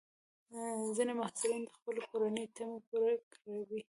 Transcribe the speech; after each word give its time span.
ځینې 0.97 1.13
محصلین 1.19 1.61
د 1.65 1.69
خپلې 1.77 2.01
کورنۍ 2.09 2.45
تمې 2.55 2.79
پوره 2.87 3.13
کوي. 3.33 3.79